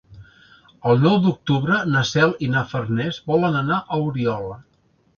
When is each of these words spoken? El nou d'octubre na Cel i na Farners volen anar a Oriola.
El 0.91 1.03
nou 1.07 1.17
d'octubre 1.25 1.77
na 1.97 2.03
Cel 2.13 2.35
i 2.49 2.51
na 2.57 2.65
Farners 2.75 3.23
volen 3.31 3.63
anar 3.65 3.83
a 3.99 4.05
Oriola. 4.11 4.63